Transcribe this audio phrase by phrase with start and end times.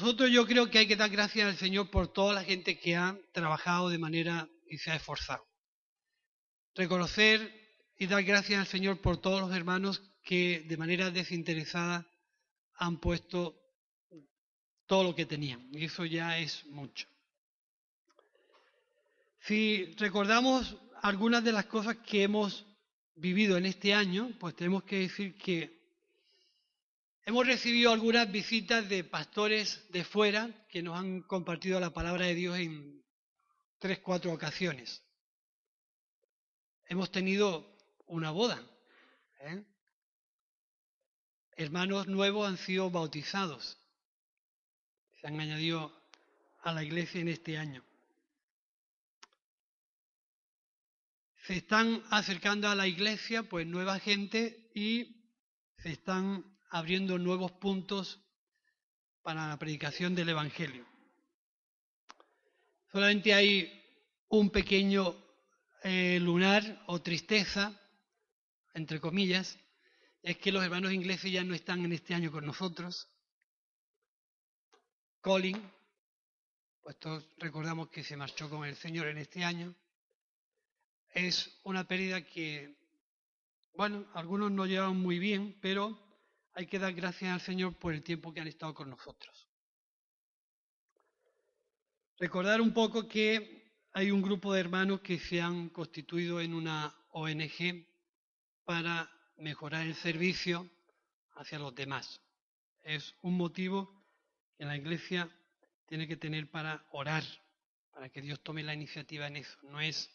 [0.00, 2.94] nosotros yo creo que hay que dar gracias al Señor por toda la gente que
[2.94, 5.44] ha trabajado de manera y se ha esforzado.
[6.76, 7.52] Reconocer
[7.98, 12.06] y dar gracias al Señor por todos los hermanos que de manera desinteresada
[12.74, 13.60] han puesto
[14.86, 15.68] todo lo que tenían.
[15.72, 17.08] Y eso ya es mucho.
[19.40, 22.64] Si recordamos algunas de las cosas que hemos
[23.16, 25.77] vivido en este año, pues tenemos que decir que
[27.28, 32.34] hemos recibido algunas visitas de pastores de fuera que nos han compartido la palabra de
[32.34, 33.04] Dios en
[33.78, 35.04] tres, cuatro ocasiones.
[36.86, 38.58] Hemos tenido una boda.
[39.40, 39.62] ¿eh?
[41.54, 43.76] Hermanos nuevos han sido bautizados.
[45.20, 45.92] Se han añadido
[46.62, 47.84] a la iglesia en este año.
[51.44, 55.26] Se están acercando a la iglesia pues nueva gente y
[55.76, 58.20] se están abriendo nuevos puntos
[59.22, 60.86] para la predicación del Evangelio.
[62.90, 63.70] Solamente hay
[64.28, 65.14] un pequeño
[65.82, 67.78] eh, lunar o tristeza,
[68.74, 69.58] entre comillas,
[70.22, 73.08] es que los hermanos ingleses ya no están en este año con nosotros.
[75.20, 75.60] Colin,
[76.82, 79.74] pues todos recordamos que se marchó con el Señor en este año.
[81.10, 82.76] Es una pérdida que,
[83.74, 86.07] bueno, algunos no llevan muy bien, pero
[86.58, 89.46] hay que dar gracias al Señor por el tiempo que han estado con nosotros.
[92.18, 96.92] Recordar un poco que hay un grupo de hermanos que se han constituido en una
[97.12, 97.86] ONG
[98.64, 100.68] para mejorar el servicio
[101.36, 102.20] hacia los demás.
[102.82, 103.94] Es un motivo
[104.56, 105.30] que la Iglesia
[105.86, 107.22] tiene que tener para orar,
[107.92, 109.56] para que Dios tome la iniciativa en eso.
[109.62, 110.10] No es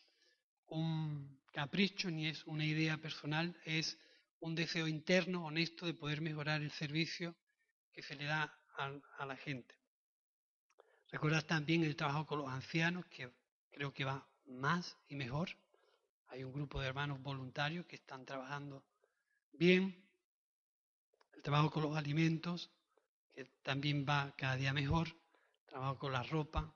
[0.68, 3.98] un capricho ni es una idea personal, es
[4.44, 7.34] un deseo interno, honesto, de poder mejorar el servicio
[7.94, 9.74] que se le da a, la gente.
[11.10, 13.32] Recordar también el trabajo con los ancianos, que
[13.72, 15.50] creo que va más y mejor.
[16.28, 18.84] Hay un grupo de hermanos voluntarios que están trabajando
[19.54, 19.96] bien.
[21.36, 22.70] El trabajo con los alimentos,
[23.34, 25.08] que también va cada día mejor.
[25.08, 26.76] El trabajo con la ropa.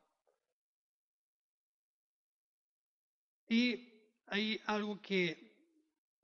[3.49, 3.89] Y
[4.27, 5.46] hay algo que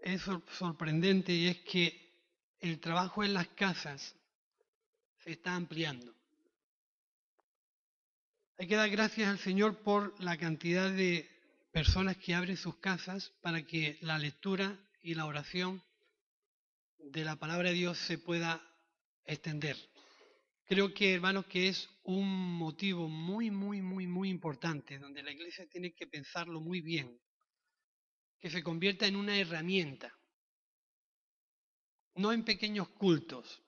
[0.04, 0.22] es
[0.58, 2.00] sorprendente y es que
[2.60, 4.16] el trabajo en las casas
[5.24, 6.14] se está ampliando.
[8.58, 11.30] Hay que dar gracias al Señor por la cantidad de
[11.72, 15.82] personas que abren sus casas para que la lectura y la oración
[16.98, 18.62] de la palabra de Dios se pueda
[19.26, 19.78] extender.
[20.66, 25.68] Creo que, hermanos, que es un motivo muy, muy, muy, muy importante, donde la iglesia
[25.68, 27.20] tiene que pensarlo muy bien,
[28.44, 30.14] que se convierta en una herramienta,
[32.16, 33.64] no en pequeños cultos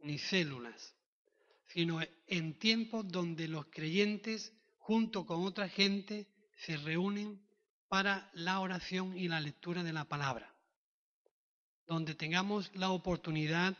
[0.00, 0.96] ni células,
[1.68, 6.26] sino en tiempos donde los creyentes, junto con otra gente,
[6.56, 7.40] se reúnen
[7.86, 10.52] para la oración y la lectura de la palabra.
[11.86, 13.78] Donde tengamos la oportunidad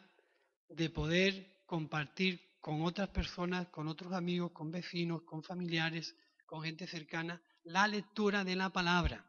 [0.68, 6.14] de poder compartir con otras personas, con otros amigos, con vecinos, con familiares,
[6.46, 9.26] con gente cercana, la lectura de la palabra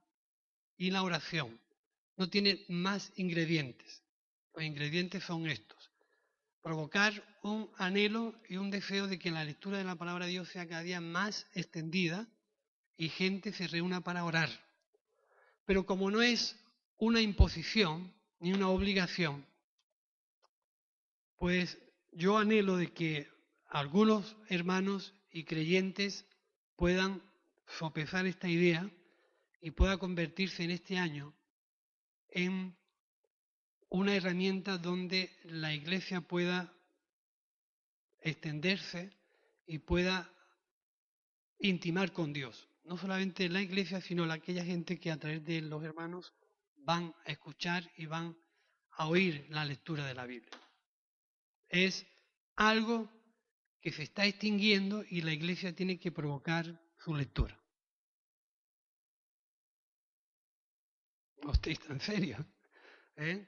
[0.77, 1.59] y la oración.
[2.15, 4.03] No tiene más ingredientes.
[4.53, 5.91] Los ingredientes son estos.
[6.61, 10.49] Provocar un anhelo y un deseo de que la lectura de la palabra de Dios
[10.49, 12.27] sea cada día más extendida
[12.97, 14.49] y gente se reúna para orar.
[15.65, 16.57] Pero como no es
[16.97, 19.45] una imposición, ni una obligación,
[21.37, 21.77] pues
[22.11, 23.27] yo anhelo de que
[23.67, 26.25] algunos hermanos y creyentes
[26.75, 27.21] puedan
[27.67, 28.89] sopesar esta idea
[29.59, 31.33] y pueda convertirse en este año
[32.29, 32.77] en
[33.89, 36.73] una herramienta donde la iglesia pueda
[38.19, 39.11] extenderse
[39.65, 40.31] y pueda
[41.59, 42.67] intimar con Dios.
[42.83, 46.33] No solamente la iglesia, sino aquella gente que a través de los hermanos
[46.77, 48.37] van a escuchar y van
[48.91, 50.57] a oír la lectura de la Biblia.
[51.67, 52.05] Es
[52.55, 53.09] algo
[53.81, 57.59] que se está extinguiendo y la iglesia tiene que provocar su lectura.
[61.47, 62.45] No tan serio.
[63.15, 63.47] ¿eh?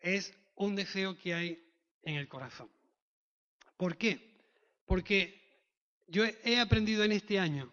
[0.00, 1.62] Es un deseo que hay
[2.02, 2.70] en el corazón.
[3.76, 4.40] ¿Por qué?
[4.86, 5.38] Porque
[6.06, 7.70] yo he aprendido en este año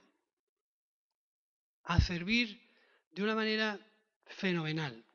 [1.84, 2.62] a servir
[3.12, 3.80] de una manera
[4.26, 5.06] fenomenal,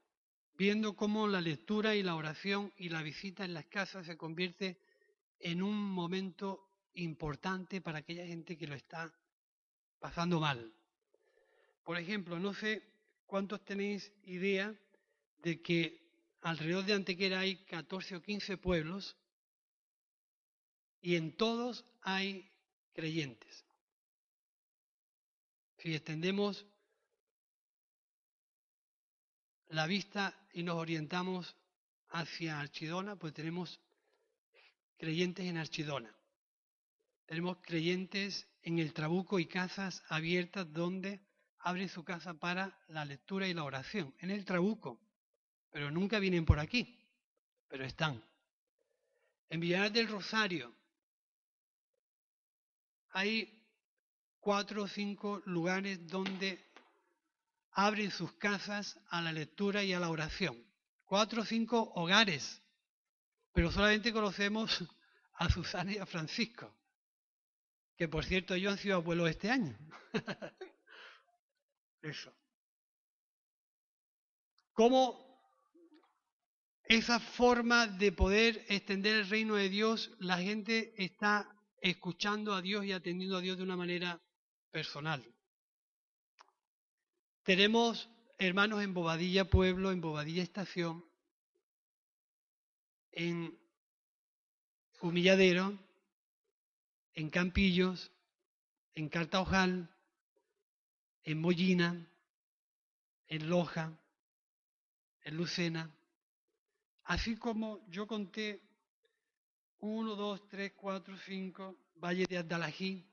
[0.56, 4.80] viendo cómo la lectura y la oración y la visita en las casas se convierte
[5.40, 9.12] en un momento importante para aquella gente que lo está
[9.98, 10.72] pasando mal.
[11.84, 12.87] Por ejemplo, no sé
[13.28, 14.74] cuántos tenéis idea
[15.42, 16.00] de que
[16.40, 19.16] alrededor de Antequera hay 14 o 15 pueblos
[21.02, 22.50] y en todos hay
[22.94, 23.64] creyentes.
[25.76, 26.66] Si extendemos
[29.68, 31.54] la vista y nos orientamos
[32.08, 33.78] hacia Archidona, pues tenemos
[34.96, 36.12] creyentes en Archidona.
[37.26, 41.27] Tenemos creyentes en el Trabuco y casas abiertas donde
[41.68, 44.14] abren su casa para la lectura y la oración.
[44.20, 44.98] En el Trabuco,
[45.70, 46.98] pero nunca vienen por aquí,
[47.68, 48.24] pero están.
[49.50, 50.74] En Villar del Rosario
[53.10, 53.62] hay
[54.40, 56.58] cuatro o cinco lugares donde
[57.72, 60.56] abren sus casas a la lectura y a la oración.
[61.04, 62.62] Cuatro o cinco hogares,
[63.52, 64.84] pero solamente conocemos
[65.34, 66.74] a Susana y a Francisco,
[67.94, 69.76] que por cierto ellos han sido abuelos este año.
[72.02, 72.32] Eso.
[74.72, 75.26] ¿Cómo
[76.84, 82.84] esa forma de poder extender el reino de Dios, la gente está escuchando a Dios
[82.84, 84.22] y atendiendo a Dios de una manera
[84.70, 85.24] personal?
[87.42, 88.08] Tenemos
[88.38, 91.04] hermanos en Bobadilla Pueblo, en Bobadilla Estación,
[93.10, 93.58] en
[95.00, 95.76] Humilladero,
[97.14, 98.12] en Campillos,
[98.94, 99.90] en Cartaojal,
[101.28, 102.10] en Mollina,
[103.26, 103.92] en Loja,
[105.20, 105.94] en Lucena,
[107.04, 108.62] así como yo conté
[109.80, 113.04] uno, dos, tres, cuatro, cinco, Valle de Andalají,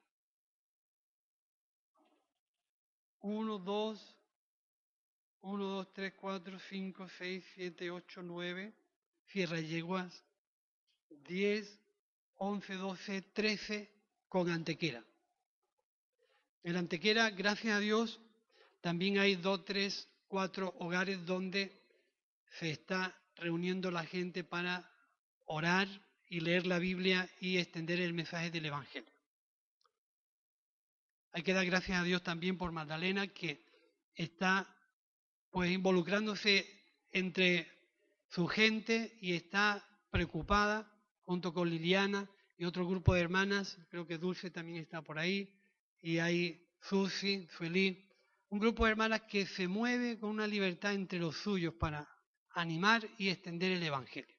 [3.20, 4.16] uno, dos,
[5.42, 8.74] 1, 2, 3, 4, 5, 6, 7, 8, 9,
[9.26, 10.24] Sierra Yeguas,
[11.10, 11.80] 10,
[12.38, 13.92] 11, 12, 13
[14.28, 15.04] con Antequera.
[16.66, 18.20] En Antequera, gracias a Dios,
[18.82, 21.72] también hay 2, 3, 4 hogares donde
[22.58, 24.92] se está reuniendo la gente para
[25.44, 25.88] orar
[26.28, 29.14] y leer la Biblia y extender el mensaje del Evangelio.
[31.34, 33.64] Hay que dar gracias a Dios también por Magdalena que
[34.16, 34.68] está
[35.52, 36.68] pues involucrándose
[37.12, 37.72] entre
[38.28, 40.92] su gente y está preocupada
[41.22, 42.28] junto con Liliana
[42.58, 45.55] y otro grupo de hermanas, creo que Dulce también está por ahí,
[46.06, 48.08] y hay Susi, Sueli,
[48.50, 52.08] un grupo de hermanas que se mueve con una libertad entre los suyos para
[52.52, 54.38] animar y extender el Evangelio.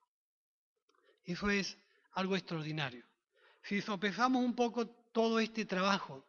[1.24, 1.76] Eso es
[2.12, 3.04] algo extraordinario.
[3.64, 6.24] Si sopesamos un poco todo este trabajo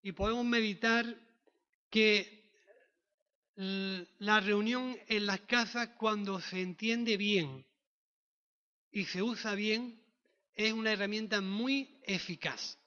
[0.00, 1.04] y podemos meditar
[1.90, 2.50] que
[3.56, 7.66] la reunión en las casas cuando se entiende bien
[8.90, 10.02] y se usa bien
[10.54, 12.78] es una herramienta muy eficaz,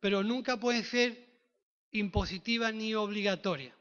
[0.00, 1.28] pero nunca puede ser
[1.92, 3.74] impositiva ni obligatoria.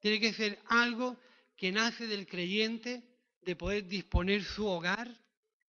[0.00, 1.16] Tiene que ser algo
[1.56, 3.02] que nace del creyente
[3.42, 5.18] de poder disponer su hogar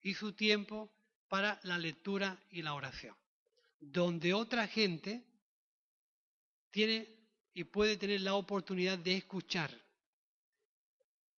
[0.02, 0.92] y su tiempo
[1.30, 3.16] para la lectura y la oración,
[3.80, 5.24] donde otra gente
[6.70, 7.08] tiene
[7.54, 9.72] y puede tener la oportunidad de escuchar,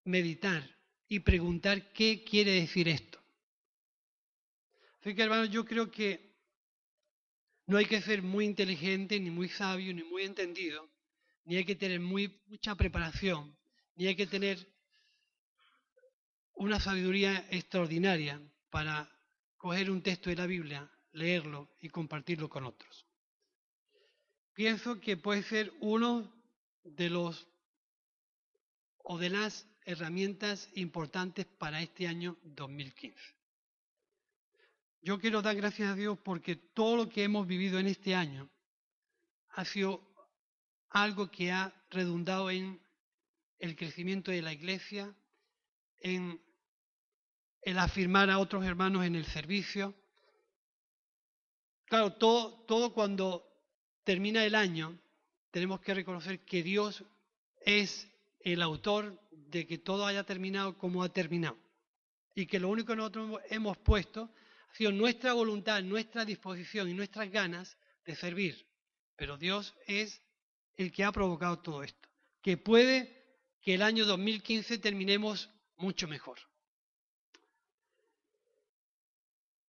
[0.04, 0.68] meditar
[1.08, 3.20] y preguntar qué quiere decir esto.
[5.00, 6.27] Así que hermanos, yo creo que
[7.68, 10.90] no hay que ser muy inteligente, ni muy sabio, ni muy entendido,
[11.46, 13.56] ni hay que tener muy, mucha preparación,
[13.96, 14.58] ni hay que tener
[16.54, 19.10] una sabiduría extraordinaria para
[19.58, 23.08] coger un texto de la Biblia, leerlo y compartirlo con otros
[24.58, 26.34] pienso que puede ser uno
[26.84, 27.48] de los
[28.98, 33.37] o de las herramientas importantes para este año 2015.
[35.02, 38.50] Yo quiero dar gracias a Dios porque todo lo que hemos vivido en este año
[39.50, 40.02] ha sido
[40.90, 42.82] algo que ha redundado en
[43.60, 45.16] el crecimiento de la iglesia,
[46.00, 46.42] en
[47.62, 49.94] el afirmar a otros hermanos en el servicio.
[51.86, 53.48] Claro, todo, todo cuando
[54.04, 54.98] termina el año,
[55.52, 57.04] tenemos que reconocer que Dios
[57.62, 58.08] es
[58.42, 61.58] el autor de que todo haya terminado como ha terminado.
[62.36, 64.32] Y que lo único que nosotros hemos puesto
[64.74, 68.68] sido nuestra voluntad, nuestra disposición y nuestras ganas de servir.
[69.16, 70.22] Pero Dios es
[70.76, 72.08] el que ha provocado todo esto.
[72.42, 73.18] Que puede
[73.62, 76.40] que el año 2015 terminemos mucho mejor.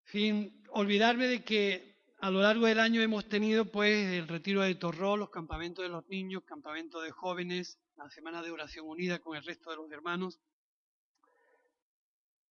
[0.05, 1.89] Sin olvidarme de que
[2.21, 5.89] a lo largo del año hemos tenido pues el retiro de Torró, los campamentos de
[5.89, 9.91] los niños, campamentos de jóvenes, la semana de oración unida con el resto de los
[9.91, 10.39] hermanos.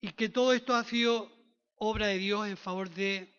[0.02, 1.37] Y que todo esto ha sido
[1.78, 3.34] obra de Dios en favor de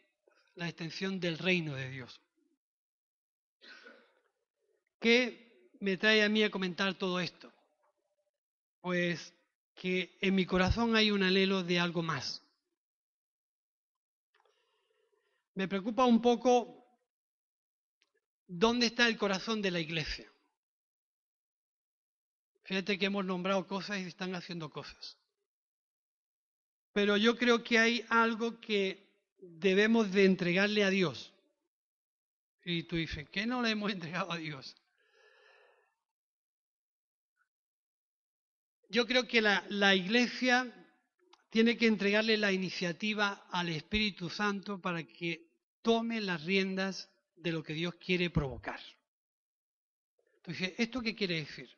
[0.54, 2.20] la extensión del reino de Dios.
[5.00, 7.52] ¿Qué me trae a mí a comentar todo esto?
[8.80, 9.32] Pues
[9.74, 12.42] que en mi corazón hay un anhelo de algo más.
[15.58, 16.86] me preocupa un poco
[18.46, 20.32] dónde está el corazón de la iglesia.
[22.62, 25.18] Fíjate que hemos nombrado cosas y están haciendo cosas.
[26.98, 29.06] Pero yo creo que hay algo que
[29.38, 31.32] debemos de entregarle a Dios.
[32.64, 34.74] Y tú dices, ¿qué no le hemos entregado a Dios?
[38.88, 40.74] Yo creo que la, la iglesia
[41.50, 45.46] tiene que entregarle la iniciativa al Espíritu Santo para que
[45.82, 48.80] tome las riendas de lo que Dios quiere provocar.
[50.38, 51.70] Entonces, ¿esto qué quiere decir?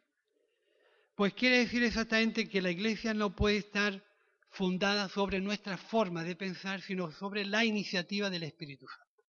[1.15, 4.09] Pues quiere decir exactamente que la iglesia no puede estar
[4.51, 9.25] fundada sobre nuestra forma de pensar, sino sobre la iniciativa del Espíritu Santo.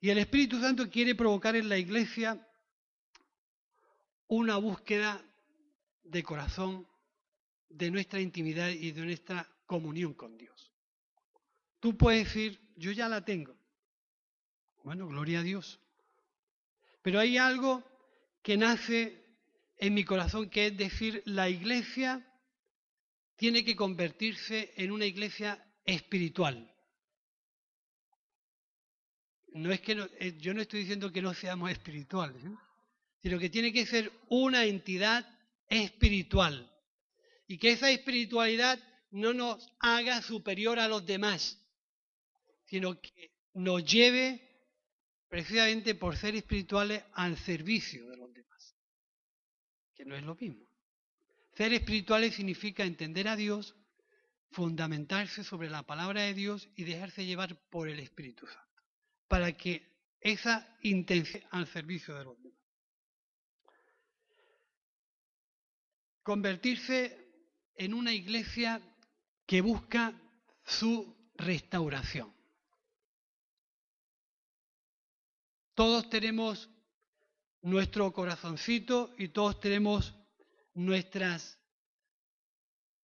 [0.00, 2.44] Y el Espíritu Santo quiere provocar en la iglesia
[4.26, 5.24] una búsqueda
[6.02, 6.88] de corazón
[7.68, 10.72] de nuestra intimidad y de nuestra comunión con Dios.
[11.78, 13.56] Tú puedes decir, yo ya la tengo.
[14.82, 15.80] Bueno, gloria a Dios.
[17.02, 17.84] Pero hay algo
[18.42, 19.24] que nace
[19.76, 22.26] en mi corazón, que es decir, la iglesia
[23.36, 26.68] tiene que convertirse en una iglesia espiritual.
[29.54, 32.56] No es que eh, yo no estoy diciendo que no seamos espirituales, ¿eh?
[33.22, 35.26] sino que tiene que ser una entidad
[35.68, 36.70] espiritual
[37.46, 38.78] y que esa espiritualidad
[39.10, 41.58] no nos haga superior a los demás,
[42.64, 44.40] sino que nos lleve
[45.28, 48.76] precisamente por ser espirituales al servicio de los demás,
[49.94, 50.71] que no es lo mismo.
[51.54, 53.74] Ser espirituales significa entender a Dios,
[54.50, 58.82] fundamentarse sobre la palabra de Dios y dejarse llevar por el Espíritu Santo,
[59.28, 62.58] para que esa intención al servicio de los demás.
[66.22, 67.18] Convertirse
[67.74, 68.80] en una iglesia
[69.44, 70.14] que busca
[70.64, 72.32] su restauración.
[75.74, 76.70] Todos tenemos
[77.62, 80.14] nuestro corazoncito y todos tenemos
[80.74, 81.58] nuestros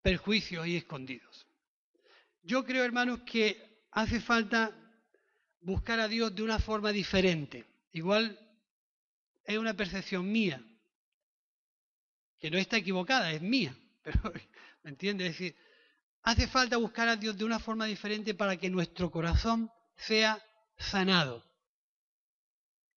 [0.02, 1.46] perjuicios ahí escondidos.
[2.42, 4.74] Yo creo, hermanos, que hace falta
[5.60, 7.66] buscar a Dios de una forma diferente.
[7.92, 8.38] Igual
[9.44, 10.62] es una percepción mía,
[12.38, 14.32] que no está equivocada, es mía, pero
[14.82, 15.30] ¿Me entiendes?
[15.30, 15.56] Es decir,
[16.22, 20.42] hace falta buscar a Dios de una forma diferente para que nuestro corazón sea
[20.76, 21.44] sanado.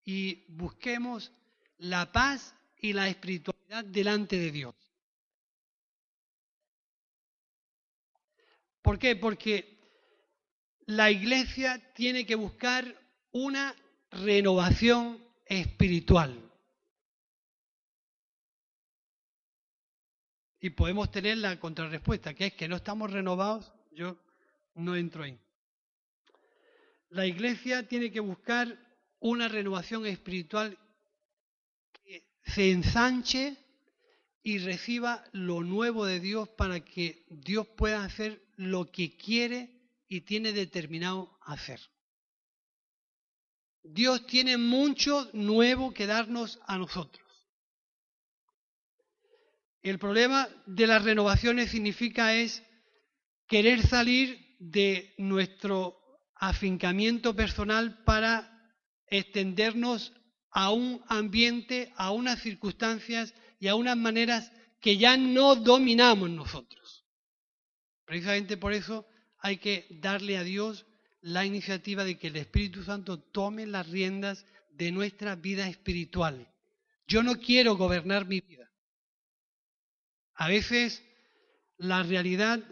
[0.04, 1.32] Y busquemos
[1.78, 4.76] la paz y la espiritualidad delante de Dios.
[8.82, 9.16] ¿Por qué?
[9.16, 9.80] Porque
[10.88, 13.00] la iglesia tiene que buscar
[13.32, 13.76] una
[14.12, 16.52] renovación espiritual.
[20.62, 24.16] y podemos tener la contrarrespuesta, que es que no estamos renovados, yo
[24.76, 25.38] no entro ahí.
[27.10, 28.78] La iglesia tiene que buscar
[29.20, 30.78] una renovación espiritual
[32.44, 33.58] se ensanche
[34.44, 39.70] y reciba lo nuevo de Dios para que Dios pueda hacer lo que quiere
[40.08, 41.80] y tiene determinado hacer.
[43.84, 47.28] Dios tiene mucho nuevo que darnos a nosotros.
[49.82, 52.64] El problema de las renovaciones significa es
[53.48, 55.98] querer salir de nuestro
[56.36, 58.48] afincamiento personal para
[59.08, 60.14] extendernos
[60.52, 67.06] a un ambiente, a unas circunstancias y a unas maneras que ya no dominamos nosotros.
[68.06, 69.06] Precisamente por eso
[69.40, 70.86] hay que darle a Dios
[71.22, 76.52] la iniciativa de que el Espíritu Santo tome las riendas de nuestra vida espiritual.
[77.08, 78.70] Yo no quiero gobernar mi vida.
[80.34, 81.04] A veces
[81.78, 82.64] la realidad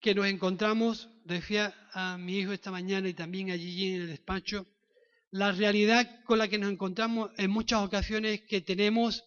[0.00, 4.66] que nos encontramos, decía a mi hijo esta mañana y también allí en el despacho,
[5.36, 9.22] la realidad con la que nos encontramos en muchas ocasiones es que tenemos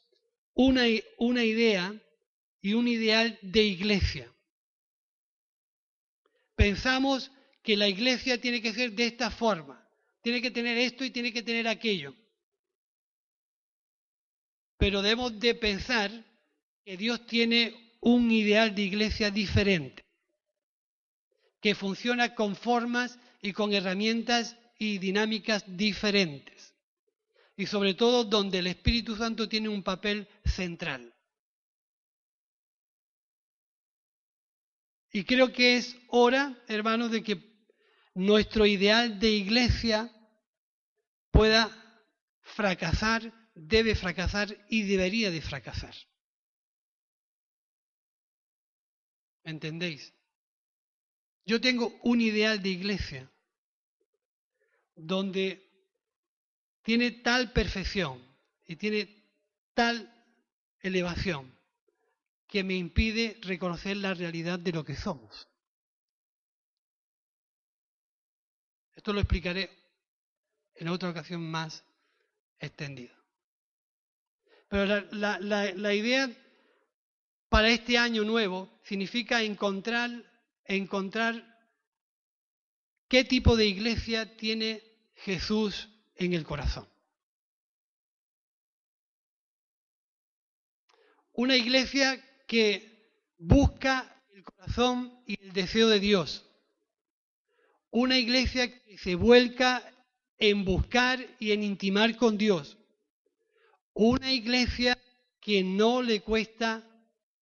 [0.55, 0.83] una,
[1.19, 1.93] una idea
[2.61, 4.33] y un ideal de iglesia.
[6.55, 9.87] Pensamos que la iglesia tiene que ser de esta forma,
[10.21, 12.15] tiene que tener esto y tiene que tener aquello.
[14.77, 16.11] Pero debemos de pensar
[16.85, 20.03] que Dios tiene un ideal de iglesia diferente,
[21.61, 26.74] que funciona con formas y con herramientas y dinámicas diferentes,
[27.57, 31.13] y sobre todo donde el Espíritu Santo tiene un papel central.
[35.12, 37.38] Y creo que es hora, hermanos, de que
[38.13, 40.09] nuestro ideal de iglesia
[41.31, 41.69] pueda
[42.41, 45.95] fracasar, debe fracasar y debería de fracasar.
[49.43, 50.13] ¿Entendéis?
[51.45, 53.31] Yo tengo un ideal de iglesia
[55.00, 55.70] donde
[56.82, 58.22] tiene tal perfección
[58.65, 59.24] y tiene
[59.74, 60.12] tal
[60.82, 61.51] elevación
[62.48, 65.48] que me impide reconocer la realidad de lo que somos.
[68.96, 69.70] Esto lo explicaré
[70.75, 71.84] en otra ocasión más
[72.60, 73.13] extendida.
[74.68, 76.29] Pero la, la idea
[77.50, 80.12] para este año nuevo significa encontrar,
[80.65, 81.44] encontrar
[83.08, 84.88] qué tipo de iglesia tiene
[85.23, 86.88] Jesús en el corazón.
[91.33, 96.45] Una iglesia que busca el corazón y el deseo de Dios.
[97.91, 99.83] Una iglesia que se vuelca
[100.38, 102.77] en buscar y en intimar con Dios.
[103.93, 104.97] Una iglesia
[105.39, 106.83] que no le cuesta,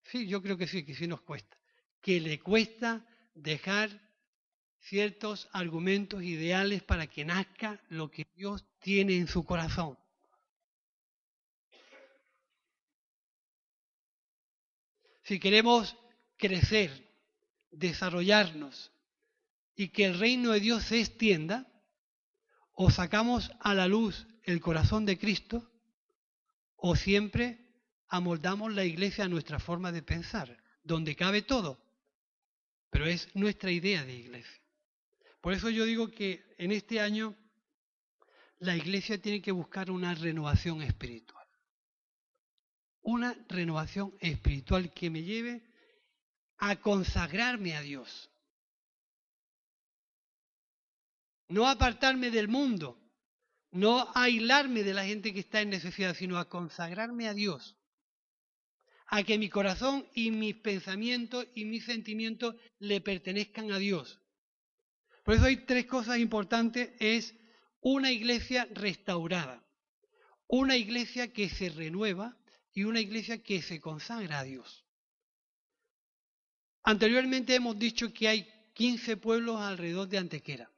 [0.03, 1.57] sí, yo creo que sí, que sí nos cuesta,
[2.01, 3.05] que le cuesta
[3.35, 4.06] dejar
[4.87, 9.97] ciertos argumentos ideales para que nazca lo que Dios tiene en su corazón.
[15.23, 15.97] Si queremos
[16.37, 17.05] crecer,
[17.71, 18.91] desarrollarnos
[19.75, 21.67] y que el reino de Dios se extienda,
[22.71, 25.69] o sacamos a la luz el corazón de Cristo,
[26.77, 27.59] o siempre
[28.07, 31.77] amoldamos la iglesia a nuestra forma de pensar, donde cabe todo,
[32.89, 34.66] pero es nuestra idea de iglesia.
[35.41, 37.35] Por eso yo digo que en este año
[38.59, 41.47] la iglesia tiene que buscar una renovación espiritual.
[43.01, 45.63] Una renovación espiritual que me lleve
[46.57, 48.29] a consagrarme a Dios.
[51.49, 52.99] No apartarme del mundo,
[53.71, 57.77] no aislarme de la gente que está en necesidad, sino a consagrarme a Dios.
[59.05, 64.19] A que mi corazón y mis pensamientos y mis sentimientos le pertenezcan a Dios.
[65.27, 66.89] Por eso hay tres cosas importantes.
[67.01, 67.35] Es
[67.81, 69.61] una iglesia restaurada,
[70.47, 72.37] una iglesia que se renueva
[72.71, 74.85] y una iglesia que se consagra a Dios.
[76.81, 80.71] Anteriormente hemos dicho que hay 15 pueblos alrededor de Antequera.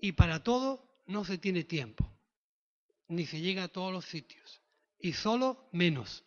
[0.00, 2.12] Y para todo no se tiene tiempo,
[3.06, 4.60] ni se llega a todos los sitios,
[4.98, 6.25] y solo menos.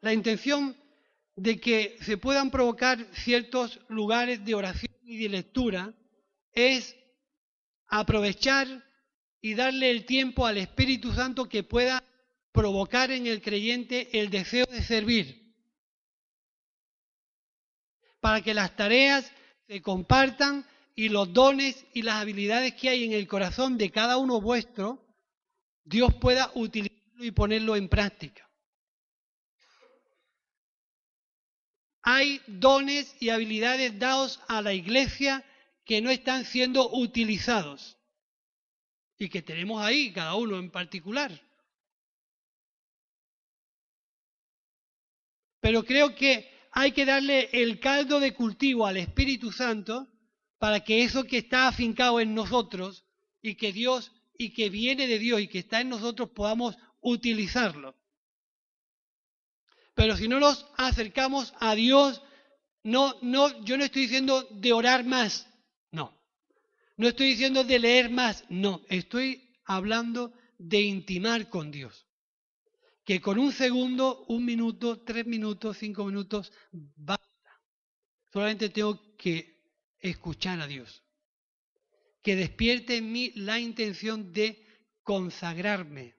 [0.00, 0.76] La intención
[1.36, 5.94] de que se puedan provocar ciertos lugares de oración y de lectura
[6.52, 6.96] es
[7.86, 8.84] aprovechar
[9.40, 12.04] y darle el tiempo al Espíritu Santo que pueda
[12.52, 15.54] provocar en el creyente el deseo de servir,
[18.20, 19.32] para que las tareas
[19.66, 24.18] se compartan y los dones y las habilidades que hay en el corazón de cada
[24.18, 25.06] uno vuestro,
[25.84, 28.49] Dios pueda utilizarlo y ponerlo en práctica.
[32.02, 35.44] Hay dones y habilidades dados a la iglesia
[35.84, 37.98] que no están siendo utilizados
[39.18, 41.30] y que tenemos ahí, cada uno en particular.
[45.60, 50.08] Pero creo que hay que darle el caldo de cultivo al Espíritu Santo
[50.58, 53.04] para que eso que está afincado en nosotros
[53.42, 57.99] y que Dios y que viene de Dios y que está en nosotros podamos utilizarlo.
[59.94, 62.22] Pero si no nos acercamos a Dios,
[62.82, 65.46] no, no, yo no estoy diciendo de orar más,
[65.90, 66.18] no.
[66.96, 68.82] No estoy diciendo de leer más, no.
[68.88, 72.06] Estoy hablando de intimar con Dios.
[73.04, 77.26] Que con un segundo, un minuto, tres minutos, cinco minutos, basta.
[78.32, 79.60] Solamente tengo que
[79.98, 81.02] escuchar a Dios.
[82.22, 84.64] Que despierte en mí la intención de
[85.02, 86.14] consagrarme,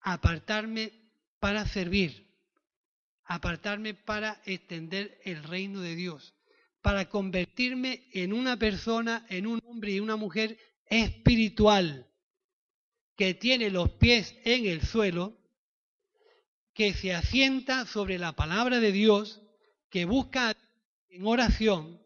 [0.00, 1.05] apartarme
[1.46, 2.26] para servir,
[3.22, 6.34] apartarme para extender el reino de Dios,
[6.82, 12.10] para convertirme en una persona, en un hombre y una mujer espiritual,
[13.16, 15.38] que tiene los pies en el suelo,
[16.74, 19.40] que se asienta sobre la palabra de Dios,
[19.88, 20.52] que busca
[21.10, 22.02] en oración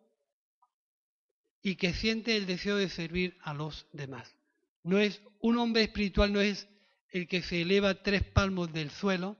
[1.62, 4.37] y que siente el deseo de servir a los demás.
[4.83, 6.68] No es un hombre espiritual, no es
[7.11, 9.37] el que se eleva tres palmos del suelo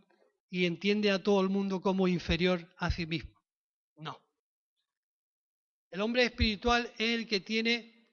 [0.51, 3.41] y entiende a todo el mundo como inferior a sí mismo.
[3.97, 4.21] No.
[5.91, 8.09] El hombre espiritual es el que tiene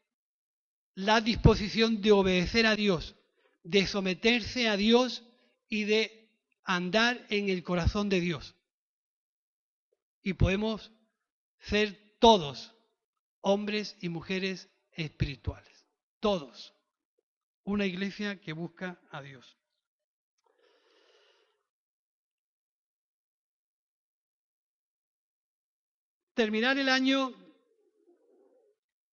[0.94, 3.16] la disposición de obedecer a Dios,
[3.64, 5.24] de someterse a Dios
[5.68, 6.32] y de
[6.64, 8.56] andar en el corazón de Dios.
[10.22, 10.92] Y podemos
[11.60, 12.74] ser todos
[13.42, 15.86] hombres y mujeres espirituales.
[16.20, 16.74] Todos
[17.68, 19.58] una iglesia que busca a Dios.
[26.34, 27.34] Terminar el año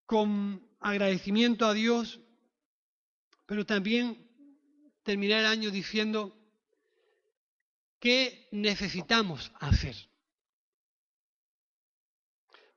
[0.06, 2.20] con agradecimiento a Dios,
[3.44, 4.30] pero también
[5.02, 6.38] terminar el año diciendo
[7.98, 9.96] qué necesitamos hacer.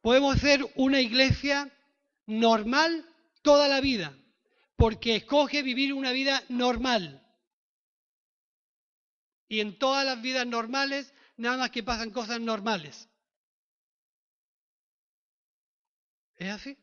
[0.01, 1.71] Podemos ser una iglesia
[2.25, 3.05] normal
[3.43, 4.17] toda la vida,
[4.77, 7.21] porque escoge vivir una vida normal.
[9.49, 13.09] Y en todas las vidas normales, nada más que pasan cosas normales.
[16.35, 16.77] ¿Es así?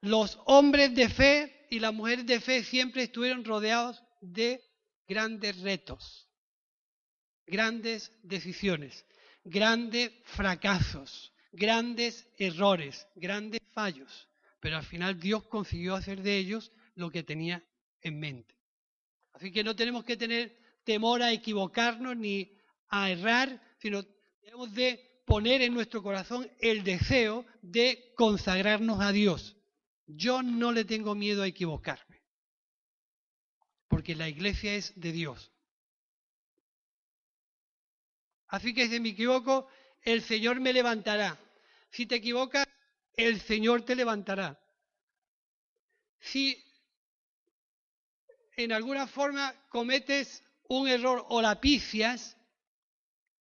[0.00, 4.64] Los hombres de fe y las mujeres de fe siempre estuvieron rodeados de
[5.06, 6.28] grandes retos,
[7.46, 9.06] grandes decisiones,
[9.44, 14.29] grandes fracasos, grandes errores, grandes fallos.
[14.60, 17.64] Pero al final Dios consiguió hacer de ellos lo que tenía
[18.00, 18.54] en mente.
[19.32, 22.52] Así que no tenemos que tener temor a equivocarnos ni
[22.88, 24.04] a errar, sino
[24.40, 29.56] tenemos de poner en nuestro corazón el deseo de consagrarnos a Dios.
[30.06, 32.10] Yo no le tengo miedo a equivocarme
[33.90, 35.50] porque la iglesia es de Dios.
[38.46, 39.68] Así que si me equivoco,
[40.02, 41.36] el Señor me levantará.
[41.90, 42.66] Si te equivocas,
[43.26, 44.58] el Señor te levantará.
[46.20, 46.62] Si
[48.56, 52.36] en alguna forma cometes un error o la picias,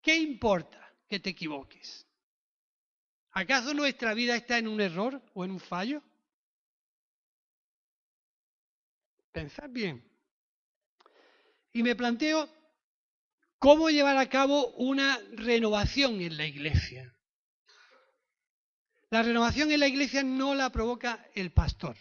[0.02, 2.06] ¿qué importa que te equivoques?
[3.32, 6.02] ¿Acaso nuestra vida está en un error o en un fallo?
[9.32, 10.04] Pensad bien.
[11.72, 12.50] Y me planteo
[13.60, 17.14] cómo llevar a cabo una renovación en la iglesia.
[19.10, 21.98] La renovación en la iglesia no la provoca el pastor,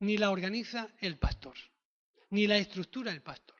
[0.00, 1.56] ni la organiza el pastor,
[2.30, 3.56] ni la estructura el pastor.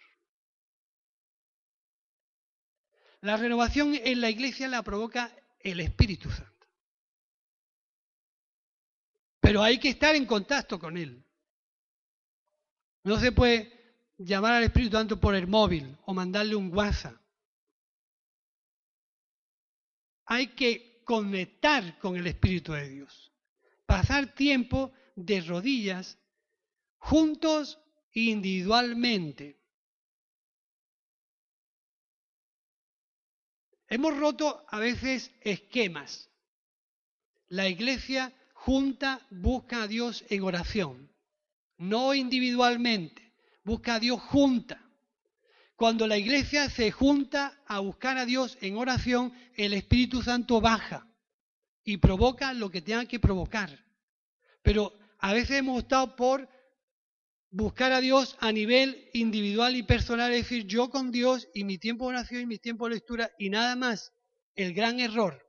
[3.22, 6.66] La renovación en la iglesia la provoca el Espíritu Santo.
[9.40, 11.24] Pero hay que estar en contacto con Él.
[13.02, 13.72] No se puede
[14.18, 17.23] llamar al Espíritu Santo por el móvil o mandarle un WhatsApp.
[20.26, 23.32] Hay que conectar con el Espíritu de Dios.
[23.86, 26.18] Pasar tiempo de rodillas
[26.98, 27.78] juntos
[28.12, 29.60] e individualmente.
[33.88, 36.30] Hemos roto a veces esquemas.
[37.48, 41.14] La iglesia junta busca a Dios en oración
[41.78, 43.34] no individualmente,
[43.64, 44.83] busca a Dios junta.
[45.76, 51.08] Cuando la iglesia se junta a buscar a Dios en oración, el Espíritu Santo baja
[51.82, 53.84] y provoca lo que tenga que provocar.
[54.62, 56.48] Pero a veces hemos optado por
[57.50, 61.78] buscar a Dios a nivel individual y personal, es decir, yo con Dios y mi
[61.78, 64.12] tiempo de oración y mi tiempo de lectura y nada más.
[64.54, 65.44] El gran error.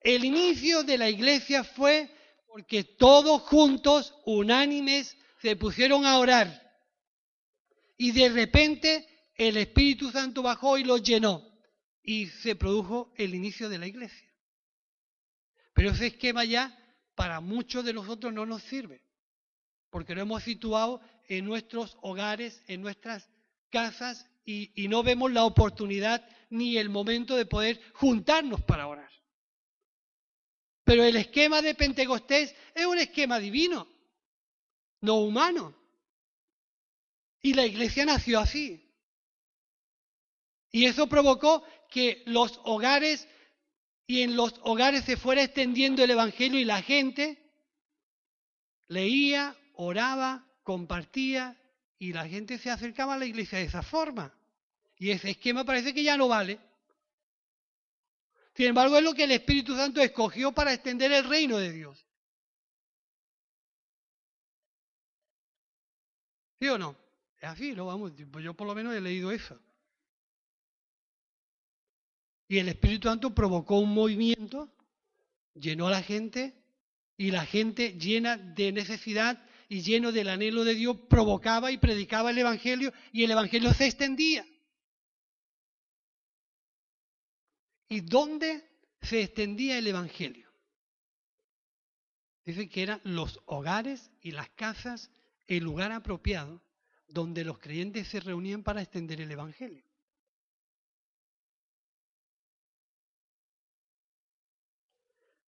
[0.00, 2.08] El inicio de la iglesia fue
[2.46, 6.48] porque todos juntos, unánimes, se pusieron a orar.
[7.98, 11.42] Y de repente el Espíritu Santo bajó y los llenó.
[12.02, 14.26] Y se produjo el inicio de la iglesia.
[15.74, 16.74] Pero ese esquema ya
[17.14, 19.02] para muchos de nosotros no nos sirve.
[19.90, 23.28] Porque lo hemos situado en nuestros hogares, en nuestras
[23.68, 29.10] casas, y, y no vemos la oportunidad ni el momento de poder juntarnos para orar.
[30.84, 33.93] Pero el esquema de Pentecostés es un esquema divino,
[35.04, 35.74] no humano.
[37.42, 38.90] Y la iglesia nació así.
[40.72, 43.28] Y eso provocó que los hogares
[44.06, 47.38] y en los hogares se fuera extendiendo el Evangelio y la gente
[48.88, 51.56] leía, oraba, compartía
[51.98, 54.34] y la gente se acercaba a la iglesia de esa forma.
[54.96, 56.58] Y ese esquema parece que ya no vale.
[58.56, 62.04] Sin embargo, es lo que el Espíritu Santo escogió para extender el reino de Dios.
[66.64, 66.96] ¿Sí o no?
[67.36, 67.84] Es así, ¿no?
[67.84, 69.60] Vamos, yo por lo menos he leído eso.
[72.48, 74.72] Y el Espíritu Santo provocó un movimiento,
[75.52, 76.54] llenó a la gente,
[77.18, 82.30] y la gente llena de necesidad y lleno del anhelo de Dios provocaba y predicaba
[82.30, 84.46] el Evangelio y el Evangelio se extendía.
[87.90, 88.66] ¿Y dónde
[89.02, 90.50] se extendía el Evangelio?
[92.46, 95.10] Dice que eran los hogares y las casas
[95.46, 96.62] el lugar apropiado
[97.08, 99.84] donde los creyentes se reunían para extender el Evangelio.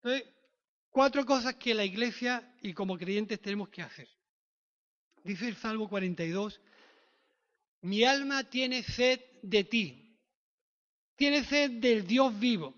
[0.02, 0.32] Entonces,
[0.90, 4.08] cuatro cosas que la iglesia y como creyentes tenemos que hacer.
[5.24, 6.60] Dice el Salmo 42,
[7.80, 10.16] Mi alma tiene sed de ti,
[11.16, 12.74] tiene sed del Dios vivo.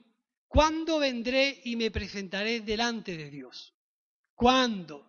[0.47, 3.75] ¿Cuándo vendré y me presentaré delante de Dios?
[4.35, 5.08] ¿Cuándo?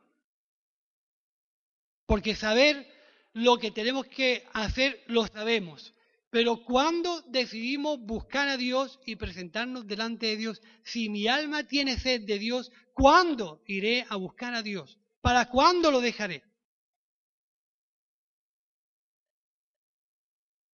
[2.10, 2.92] Porque saber
[3.34, 5.94] lo que tenemos que hacer lo sabemos.
[6.32, 10.60] Pero ¿cuándo decidimos buscar a Dios y presentarnos delante de Dios?
[10.84, 14.98] Si mi alma tiene sed de Dios, ¿cuándo iré a buscar a Dios?
[15.22, 16.42] ¿Para cuándo lo dejaré?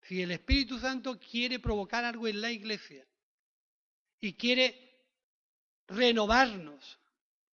[0.04, 3.06] Si el Espíritu Santo quiere provocar algo en la iglesia
[4.22, 5.04] y quiere
[5.88, 6.98] renovarnos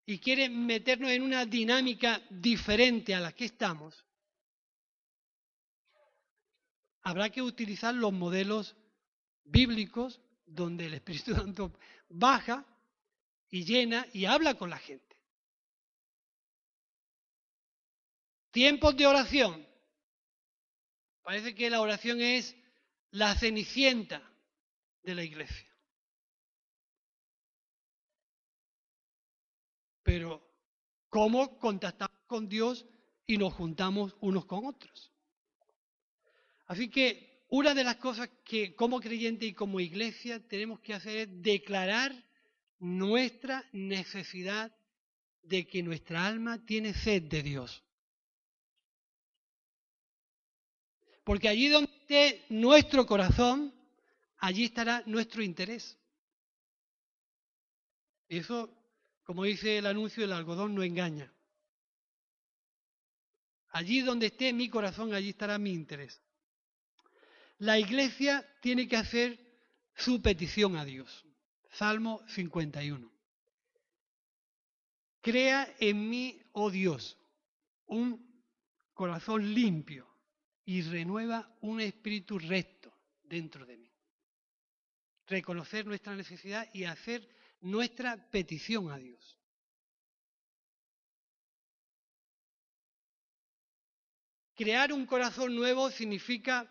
[0.06, 4.06] y quiere meternos en una dinámica diferente a la que estamos,
[7.04, 8.76] habrá que utilizar los modelos
[9.44, 11.78] bíblicos donde el Espíritu Santo
[12.10, 12.66] baja
[13.50, 15.18] y llena y habla con la gente.
[18.52, 19.66] Tiempos de oración.
[21.24, 22.56] Parece que la oración es
[23.12, 24.22] la cenicienta
[25.04, 25.71] de la iglesia.
[30.12, 30.46] Pero,
[31.08, 32.86] ¿cómo contactamos con Dios
[33.26, 35.10] y nos juntamos unos con otros?
[36.66, 41.16] Así que una de las cosas que como creyente y como iglesia tenemos que hacer
[41.16, 42.12] es declarar
[42.80, 44.76] nuestra necesidad
[45.44, 47.82] de que nuestra alma tiene sed de Dios.
[51.24, 53.74] Porque allí donde esté nuestro corazón,
[54.40, 55.98] allí estará nuestro interés.
[58.28, 58.81] Eso,
[59.24, 61.32] como dice el anuncio, el algodón no engaña.
[63.70, 66.22] Allí donde esté mi corazón, allí estará mi interés.
[67.60, 69.40] La iglesia tiene que hacer
[69.96, 71.26] su petición a Dios.
[71.70, 73.10] Salmo 51.
[75.22, 77.18] Crea en mí, oh Dios,
[77.86, 78.44] un
[78.94, 80.08] corazón limpio
[80.66, 83.92] y renueva un espíritu recto dentro de mí.
[85.28, 87.28] Reconocer nuestra necesidad y hacer
[87.62, 89.38] nuestra petición a Dios.
[94.56, 96.70] Crear un corazón nuevo significa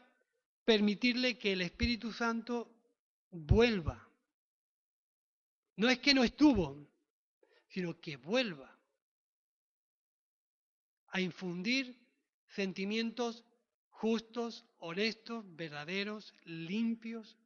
[0.65, 2.71] permitirle que el Espíritu Santo
[3.31, 4.09] vuelva.
[5.77, 6.87] No es que no estuvo,
[7.69, 8.79] sino que vuelva
[11.09, 11.99] a infundir
[12.49, 13.45] sentimientos
[13.89, 17.37] justos, honestos, verdaderos, limpios,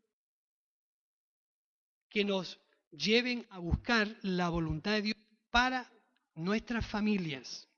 [2.09, 2.61] que nos
[2.96, 5.16] lleven a buscar la voluntad de Dios
[5.50, 5.90] para
[6.35, 7.68] nuestras familias,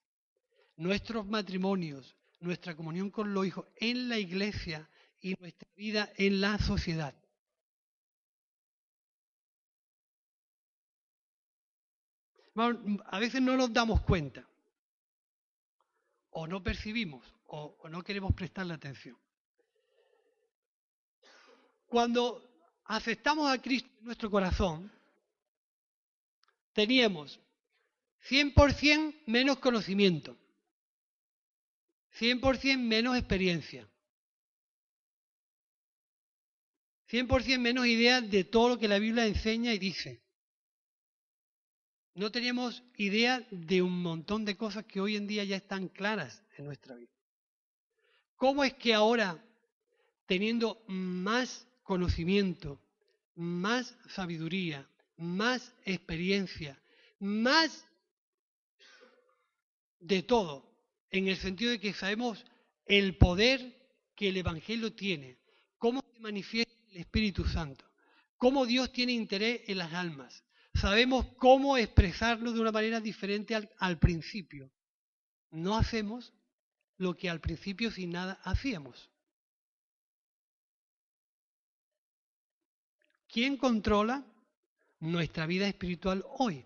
[0.76, 4.88] nuestros matrimonios, nuestra comunión con los hijos en la iglesia
[5.20, 7.14] y nuestra vida en la sociedad.
[12.56, 14.48] A veces no nos damos cuenta
[16.30, 19.18] o no percibimos o, no queremos prestarle atención.
[21.86, 22.42] Cuando
[22.84, 24.90] aceptamos a Cristo en nuestro corazón,
[26.76, 27.40] teníamos
[28.28, 30.36] 100% menos conocimiento,
[32.20, 33.88] 100% menos experiencia,
[37.10, 40.20] 100% menos idea de todo lo que la Biblia enseña y dice.
[42.14, 46.42] No teníamos idea de un montón de cosas que hoy en día ya están claras
[46.58, 47.12] en nuestra vida.
[48.36, 49.42] ¿Cómo es que ahora,
[50.26, 52.78] teniendo más conocimiento,
[53.34, 56.80] más sabiduría, más experiencia,
[57.18, 57.86] más
[59.98, 60.70] de todo,
[61.10, 62.44] en el sentido de que sabemos
[62.84, 63.76] el poder
[64.14, 65.38] que el Evangelio tiene,
[65.78, 67.84] cómo se manifiesta el Espíritu Santo,
[68.36, 70.44] cómo Dios tiene interés en las almas.
[70.74, 74.70] Sabemos cómo expresarlo de una manera diferente al, principio.
[75.50, 76.34] No hacemos
[76.98, 79.10] lo que al principio sin nada hacíamos.
[83.26, 84.24] ¿Quién controla
[85.12, 86.64] nuestra vida espiritual hoy,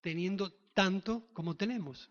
[0.00, 2.10] teniendo tanto como tenemos?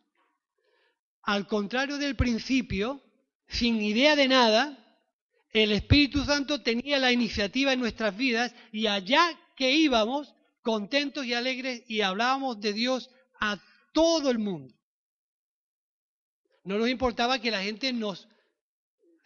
[1.23, 3.01] Al contrario del principio,
[3.47, 4.77] sin idea de nada,
[5.51, 11.33] el Espíritu Santo tenía la iniciativa en nuestras vidas y allá que íbamos, contentos y
[11.33, 13.59] alegres, y hablábamos de Dios a
[13.93, 14.73] todo el mundo.
[16.63, 18.27] No nos importaba que la gente nos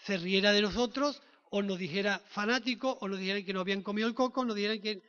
[0.05, 4.07] se riera de nosotros o nos dijera fanático o nos dijeran que no habían comido
[4.07, 5.01] el coco, o nos dijeran que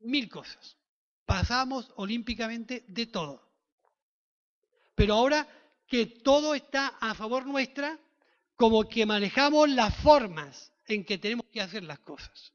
[0.00, 0.76] mil cosas.
[1.24, 3.42] Pasamos olímpicamente de todo.
[4.94, 5.46] Pero ahora
[5.86, 7.98] que todo está a favor nuestra,
[8.56, 12.52] como que manejamos las formas en que tenemos que hacer las cosas.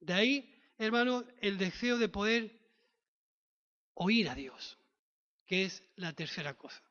[0.00, 2.60] De ahí, hermano, el deseo de poder
[3.94, 4.78] oír a Dios,
[5.46, 6.82] que es la tercera cosa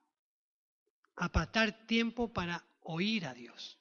[1.19, 3.77] apartar tiempo para oír a Dios.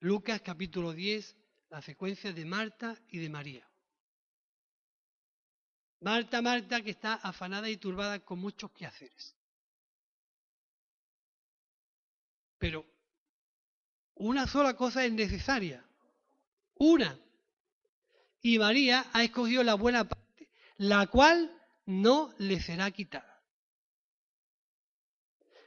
[0.00, 1.36] Lucas capítulo 10,
[1.70, 3.68] la secuencia de Marta y de María.
[6.04, 9.34] Marta, Marta, que está afanada y turbada con muchos quehaceres.
[12.58, 12.84] Pero
[14.16, 15.82] una sola cosa es necesaria.
[16.74, 17.18] Una.
[18.42, 21.50] Y María ha escogido la buena parte, la cual
[21.86, 23.42] no le será quitada.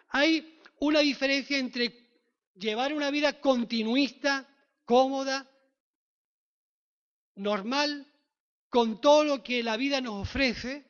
[0.09, 2.11] Hay una diferencia entre
[2.53, 4.47] llevar una vida continuista,
[4.85, 5.49] cómoda,
[7.33, 8.05] normal,
[8.69, 10.85] con todo lo que la vida nos ofrece,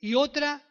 [0.00, 0.62] y otra,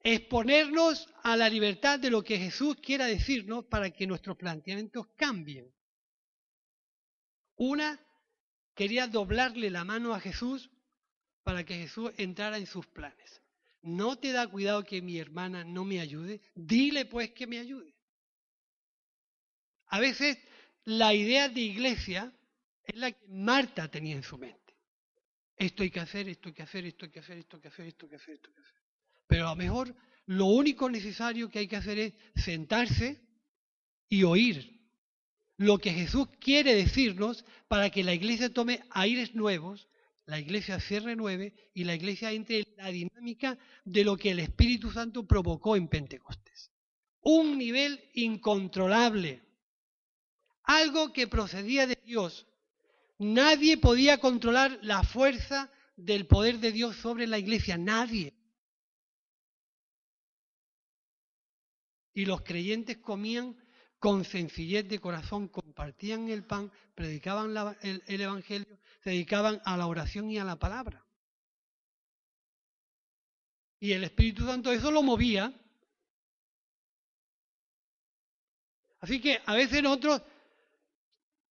[0.00, 5.72] exponernos a la libertad de lo que Jesús quiera decirnos para que nuestros planteamientos cambien.
[7.56, 8.00] Una
[8.74, 10.70] quería doblarle la mano a Jesús
[11.42, 13.42] para que Jesús entrara en sus planes.
[13.82, 16.40] ¿No te da cuidado que mi hermana no me ayude?
[16.54, 17.94] Dile pues que me ayude.
[19.86, 20.38] A veces
[20.84, 22.32] la idea de iglesia
[22.84, 24.61] es la que Marta tenía en su mente.
[25.62, 27.68] Esto hay que hacer, esto hay que hacer, esto hay que hacer, esto hay que
[27.68, 28.82] hacer, esto hay que hacer, esto hay que hacer.
[29.28, 29.94] Pero a lo mejor
[30.26, 33.20] lo único necesario que hay que hacer es sentarse
[34.08, 34.80] y oír
[35.58, 39.86] lo que Jesús quiere decirnos para que la iglesia tome aires nuevos,
[40.26, 44.40] la iglesia se renueve y la iglesia entre en la dinámica de lo que el
[44.40, 46.72] Espíritu Santo provocó en Pentecostés.
[47.20, 49.42] Un nivel incontrolable,
[50.64, 52.48] algo que procedía de Dios.
[53.22, 58.34] Nadie podía controlar la fuerza del poder de Dios sobre la iglesia, nadie.
[62.14, 63.56] Y los creyentes comían
[64.00, 69.86] con sencillez de corazón, compartían el pan, predicaban el, el Evangelio, se dedicaban a la
[69.86, 71.06] oración y a la palabra.
[73.78, 75.54] Y el Espíritu Santo eso lo movía.
[78.98, 80.22] Así que a veces nosotros,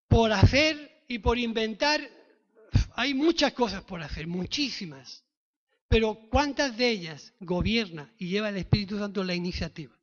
[0.10, 2.10] por hacer y por inventar,
[2.96, 5.26] hay muchas cosas por hacer, muchísimas.
[5.90, 9.94] Pero ¿cuántas de ellas gobierna y lleva el Espíritu Santo la iniciativa?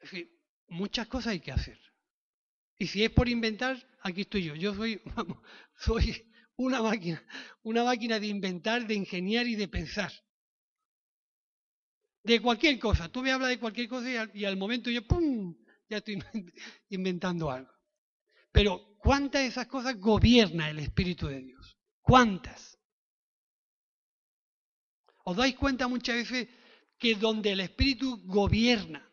[0.00, 0.30] En fin,
[0.68, 1.80] muchas cosas hay que hacer.
[2.76, 4.54] Y si es por inventar, aquí estoy yo.
[4.54, 5.38] Yo soy, vamos,
[6.56, 7.24] una máquina,
[7.62, 10.12] una máquina de inventar, de ingeniar y de pensar.
[12.22, 13.08] De cualquier cosa.
[13.08, 15.56] Tú me hablas de cualquier cosa y al, y al momento yo, ¡pum!,
[15.88, 16.22] ya estoy
[16.90, 17.72] inventando algo.
[18.52, 21.76] Pero ¿cuántas de esas cosas gobierna el Espíritu de Dios?
[22.00, 22.78] ¿Cuántas?
[25.24, 26.48] ¿Os dais cuenta muchas veces
[26.98, 29.08] que donde el Espíritu gobierna,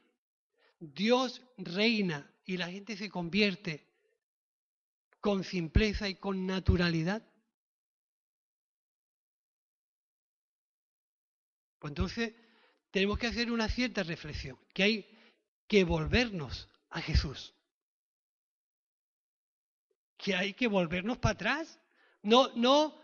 [0.80, 3.88] Dios reina y la gente se convierte
[5.20, 7.24] con simpleza y con naturalidad?
[11.80, 12.34] Pues entonces
[12.92, 15.20] tenemos que hacer una cierta reflexión, que hay
[15.68, 17.56] que volvernos a Jesús.
[20.20, 21.80] Que hay que volvernos para atrás.
[22.22, 22.96] No, no,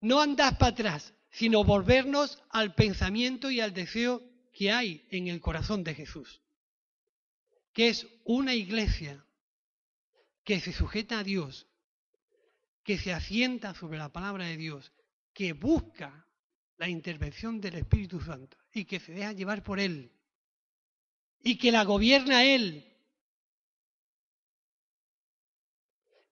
[0.00, 5.40] no andar para atrás, sino volvernos al pensamiento y al deseo que hay en el
[5.40, 6.40] corazón de Jesús
[7.76, 9.22] que es una iglesia
[10.44, 11.66] que se sujeta a Dios,
[12.82, 14.94] que se asienta sobre la palabra de Dios,
[15.34, 16.26] que busca
[16.78, 20.10] la intervención del Espíritu Santo y que se deja llevar por Él
[21.42, 22.95] y que la gobierna Él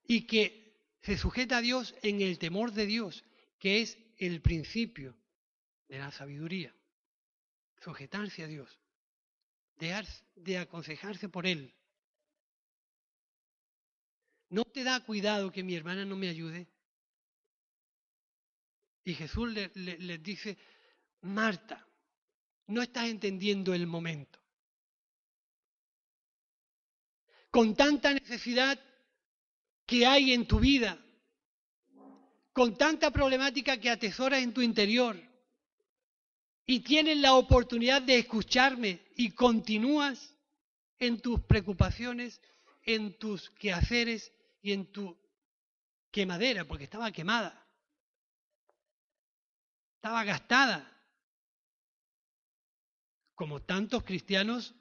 [0.07, 3.25] y que se sujeta a Dios en el temor de Dios,
[3.59, 5.17] que es el principio
[5.89, 6.75] de la sabiduría,
[7.81, 8.79] sujetarse a Dios
[10.37, 11.75] de aconsejarse por él.
[14.51, 16.69] ¿No te da cuidado que mi hermana no me ayude?
[19.05, 20.57] Y Jesús les le, dice,
[21.23, 21.87] Marta,
[22.69, 24.39] no estás entendiendo el momento.
[27.51, 28.81] Con tanta necesidad
[29.87, 30.99] que hay en tu vida,
[32.53, 35.17] con tanta problemática que atesoras en tu interior,
[36.67, 40.35] y tienes la oportunidad de escucharme y continúas
[40.99, 42.41] en tus preocupaciones,
[42.83, 44.33] en tus quehaceres
[44.63, 45.17] y en tu
[46.11, 47.67] quemadera, porque estaba quemada,
[49.97, 50.91] estaba gastada,
[53.35, 54.75] como tantos cristianos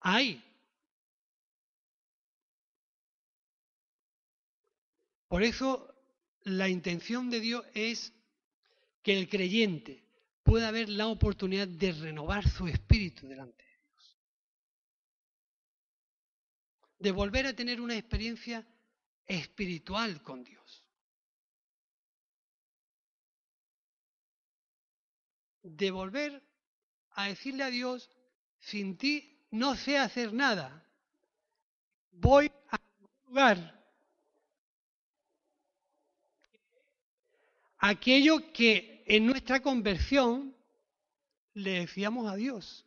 [0.00, 0.42] hay.
[5.32, 5.88] Por eso
[6.42, 8.12] la intención de Dios es
[9.02, 10.04] que el creyente
[10.42, 14.18] pueda haber la oportunidad de renovar su espíritu delante de Dios.
[16.98, 18.62] De volver a tener una experiencia
[19.24, 20.84] espiritual con Dios.
[25.62, 26.42] De volver
[27.12, 28.10] a decirle a Dios,
[28.58, 30.86] sin ti no sé hacer nada.
[32.10, 33.81] voy a un lugar.
[37.84, 40.56] Aquello que en nuestra conversión
[41.54, 42.86] le decíamos a Dios.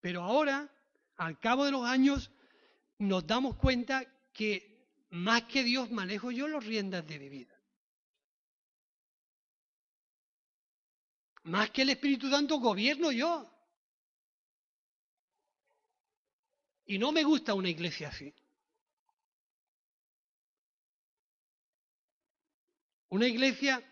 [0.00, 0.70] Pero ahora,
[1.16, 2.30] al cabo de los años,
[2.98, 7.60] nos damos cuenta que más que Dios manejo yo las riendas de mi vida.
[11.42, 13.52] Más que el Espíritu Santo gobierno yo.
[16.84, 18.32] Y no me gusta una iglesia así.
[23.12, 23.84] Una iglesia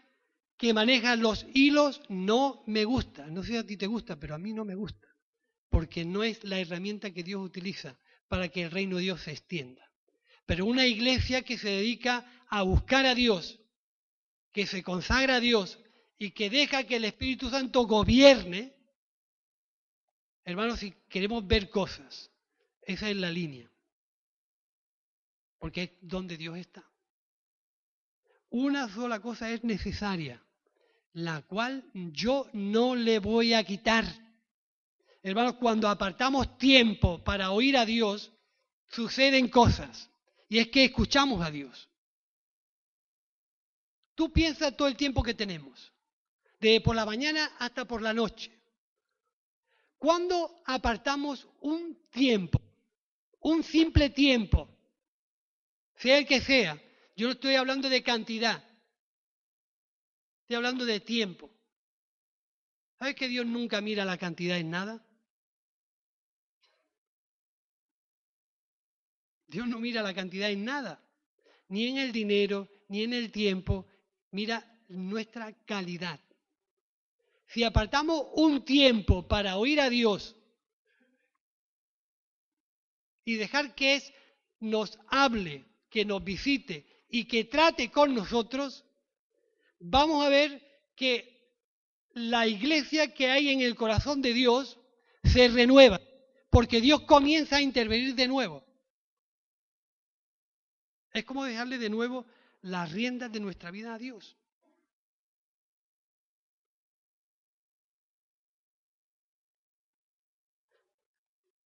[0.57, 3.27] que maneja los hilos no me gusta.
[3.27, 5.09] No sé si a ti te gusta, pero a mí no me gusta.
[5.69, 7.99] Porque no es la herramienta que Dios utiliza
[8.29, 9.93] para que el reino de Dios se extienda.
[10.47, 13.61] Pero una iglesia que se dedica a buscar a Dios,
[14.53, 15.79] que se consagra a Dios
[16.17, 18.75] y que deja que el Espíritu Santo gobierne,
[20.45, 22.33] hermanos, si queremos ver cosas,
[22.81, 23.71] esa es la línea.
[25.59, 26.90] Porque es donde Dios está.
[28.51, 30.45] Una sola cosa es necesaria,
[31.13, 34.05] la cual yo no le voy a quitar.
[35.23, 38.33] Hermanos, cuando apartamos tiempo para oír a Dios,
[38.89, 40.11] suceden cosas.
[40.49, 41.89] Y es que escuchamos a Dios.
[44.15, 45.93] Tú piensas todo el tiempo que tenemos,
[46.61, 48.53] de por la mañana hasta por la noche.
[49.97, 52.61] ¿Cuándo apartamos un tiempo
[53.41, 54.69] un simple tiempo,
[55.97, 56.81] sea el que sea.
[57.21, 58.65] Yo no estoy hablando de cantidad,
[60.41, 61.51] estoy hablando de tiempo.
[62.99, 65.07] ¿Sabes que Dios nunca mira la cantidad en nada?
[69.49, 70.99] Dios no mira la cantidad en nada,
[71.69, 73.87] ni en el dinero, ni en el tiempo,
[74.31, 76.21] mira nuestra calidad.
[77.49, 80.37] Si apartamos un tiempo para oír a Dios
[83.27, 84.11] y dejar que es,
[84.59, 88.85] nos hable, que nos visite y que trate con nosotros,
[89.81, 90.63] vamos a ver
[90.95, 91.31] que
[92.13, 94.79] la iglesia que hay en el corazón de Dios
[95.25, 96.01] se renueva,
[96.51, 98.65] porque Dios comienza a intervenir de nuevo.
[101.13, 102.25] Es como dejarle de nuevo
[102.63, 104.37] las riendas de nuestra vida a Dios.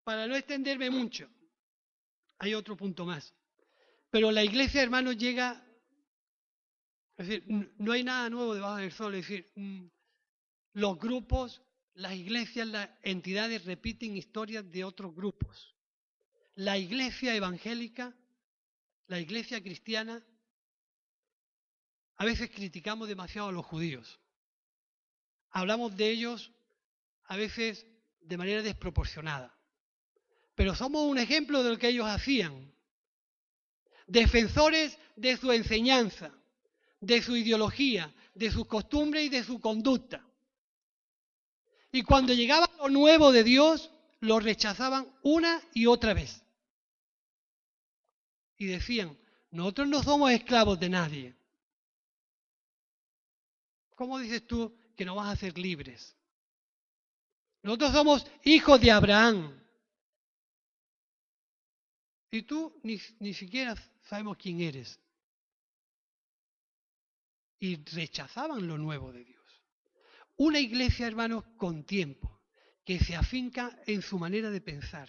[0.04, 1.28] Para no extenderme mucho,
[2.38, 3.34] hay otro punto más.
[4.14, 5.60] Pero la iglesia, hermanos, llega,
[7.16, 9.86] es decir, no hay nada nuevo debajo del sol, es decir, mm,
[10.74, 11.60] los grupos,
[11.94, 15.74] las iglesias, las entidades repiten historias de otros grupos.
[16.54, 18.14] La iglesia evangélica,
[19.08, 20.24] la iglesia cristiana,
[22.14, 24.20] a veces criticamos demasiado a los judíos.
[25.50, 26.52] Hablamos de ellos
[27.24, 27.84] a veces
[28.20, 29.58] de manera desproporcionada.
[30.54, 32.73] Pero somos un ejemplo de lo que ellos hacían.
[34.06, 36.32] Defensores de su enseñanza,
[37.00, 40.24] de su ideología, de sus costumbres y de su conducta.
[41.92, 43.90] Y cuando llegaba lo nuevo de Dios,
[44.20, 46.42] lo rechazaban una y otra vez.
[48.56, 49.16] Y decían,
[49.50, 51.36] nosotros no somos esclavos de nadie.
[53.94, 56.16] ¿Cómo dices tú que no vas a ser libres?
[57.62, 59.63] Nosotros somos hijos de Abraham.
[62.34, 63.76] Y tú ni, siquiera
[64.08, 64.98] sabemos quién eres.
[67.60, 69.44] Y rechazaban lo nuevo de Dios.
[70.38, 72.42] Una iglesia, hermanos, con tiempo,
[72.84, 75.08] que se afinca en su manera de pensar,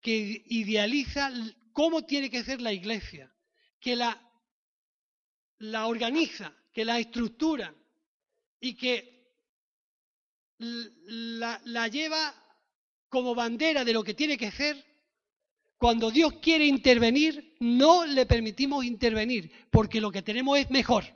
[0.00, 1.32] que idealiza
[1.72, 3.34] cómo tiene que ser la iglesia,
[3.80, 4.30] que la,
[5.58, 7.74] la organiza, que la estructura
[8.60, 9.26] y que
[10.58, 12.32] la, la lleva
[13.08, 14.89] como bandera de lo que tiene que ser,
[15.80, 21.06] cuando Dios quiere intervenir, no le permitimos intervenir, porque lo que tenemos es mejor.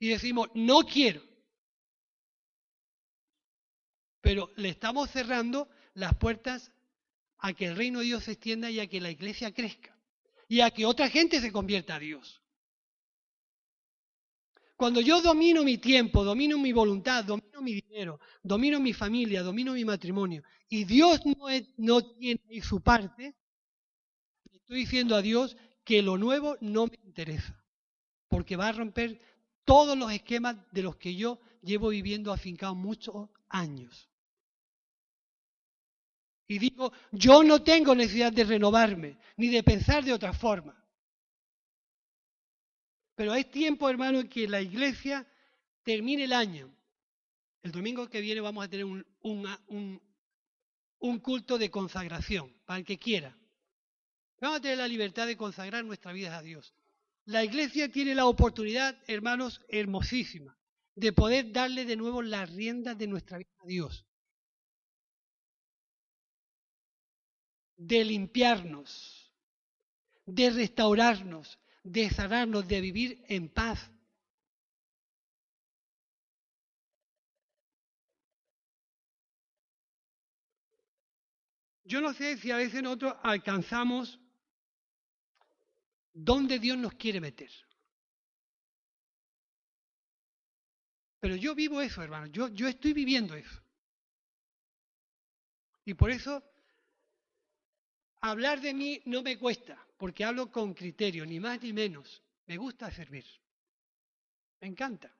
[0.00, 1.22] Y decimos, no quiero.
[4.20, 6.72] Pero le estamos cerrando las puertas
[7.38, 9.96] a que el reino de Dios se extienda y a que la iglesia crezca.
[10.48, 12.42] Y a que otra gente se convierta a Dios.
[14.74, 19.72] Cuando yo domino mi tiempo, domino mi voluntad, domino mi dinero, domino mi familia, domino
[19.74, 21.46] mi matrimonio, y Dios no,
[21.76, 23.36] no tiene su parte,
[24.72, 25.54] estoy diciendo a Dios
[25.84, 27.62] que lo nuevo no me interesa,
[28.28, 29.20] porque va a romper
[29.64, 34.08] todos los esquemas de los que yo llevo viviendo afincado muchos años.
[36.48, 40.74] Y digo, yo no tengo necesidad de renovarme, ni de pensar de otra forma.
[43.14, 45.26] Pero es tiempo, hermano, que la iglesia
[45.82, 46.74] termine el año.
[47.62, 50.00] El domingo que viene vamos a tener un,
[50.98, 53.36] un culto de consagración, para el que quiera.
[54.42, 56.74] Vamos a tener la libertad de consagrar nuestra vida a Dios.
[57.26, 60.58] La iglesia tiene la oportunidad, hermanos, hermosísima,
[60.96, 64.04] de poder darle de nuevo las riendas de nuestra vida a Dios.
[67.76, 69.32] De limpiarnos,
[70.26, 73.92] de restaurarnos, de sanarnos, de vivir en paz.
[81.84, 84.18] Yo no sé si a veces nosotros alcanzamos
[86.12, 87.50] dónde Dios nos quiere meter.
[91.20, 92.26] Pero yo vivo eso, hermano.
[92.26, 93.62] Yo, yo estoy viviendo eso.
[95.84, 96.42] Y por eso
[98.20, 102.22] hablar de mí no me cuesta, porque hablo con criterio, ni más ni menos.
[102.46, 103.24] Me gusta servir.
[104.60, 105.16] Me encanta.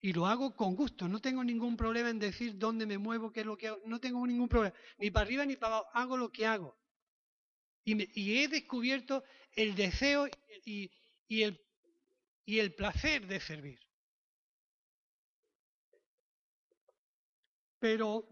[0.00, 1.06] Y lo hago con gusto.
[1.08, 3.80] No tengo ningún problema en decir dónde me muevo, qué es lo que hago.
[3.84, 4.74] No tengo ningún problema.
[4.96, 5.90] Ni para arriba ni para abajo.
[5.92, 6.79] Hago lo que hago.
[7.84, 10.28] Y, he descubierto el deseo
[10.64, 10.90] y,
[11.28, 11.60] el,
[12.44, 13.80] y el placer de servir.
[17.78, 18.28] Pero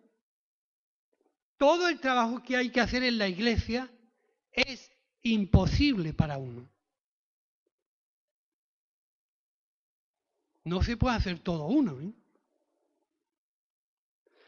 [1.57, 3.91] todo el trabajo que hay que hacer en la iglesia
[4.53, 4.91] es
[5.23, 6.69] imposible para uno.
[10.65, 12.01] No se puede hacer todo uno.
[12.01, 12.13] ¿eh?